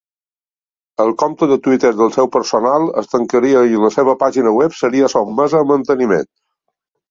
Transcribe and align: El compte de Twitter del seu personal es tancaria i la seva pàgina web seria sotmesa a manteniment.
El 1.03 1.11
compte 1.23 1.47
de 1.51 1.57
Twitter 1.67 1.91
del 1.99 2.13
seu 2.15 2.29
personal 2.37 2.89
es 3.03 3.13
tancaria 3.13 3.63
i 3.75 3.83
la 3.85 3.93
seva 3.99 4.17
pàgina 4.25 4.57
web 4.59 4.81
seria 4.81 5.13
sotmesa 5.17 5.63
a 5.63 5.71
manteniment. 5.77 6.29